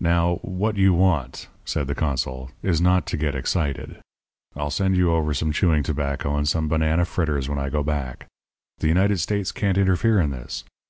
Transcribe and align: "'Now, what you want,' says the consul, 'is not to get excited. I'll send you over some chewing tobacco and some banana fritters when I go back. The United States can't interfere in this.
"'Now, 0.00 0.36
what 0.36 0.78
you 0.78 0.94
want,' 0.94 1.48
says 1.66 1.86
the 1.86 1.94
consul, 1.94 2.50
'is 2.62 2.80
not 2.80 3.04
to 3.08 3.18
get 3.18 3.34
excited. 3.34 4.00
I'll 4.56 4.70
send 4.70 4.96
you 4.96 5.12
over 5.12 5.34
some 5.34 5.52
chewing 5.52 5.82
tobacco 5.82 6.34
and 6.36 6.48
some 6.48 6.66
banana 6.66 7.04
fritters 7.04 7.46
when 7.46 7.58
I 7.58 7.68
go 7.68 7.82
back. 7.82 8.26
The 8.78 8.88
United 8.88 9.18
States 9.20 9.52
can't 9.52 9.76
interfere 9.76 10.18
in 10.18 10.30
this. 10.30 10.64